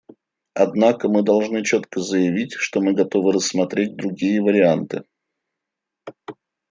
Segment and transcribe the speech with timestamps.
[0.55, 5.03] Однако мы должны четко заявить, что мы готовы рассмотреть другие варианты.